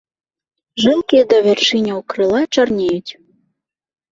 [0.85, 3.11] Жылкі да вяршыняў крыла чарнеюць.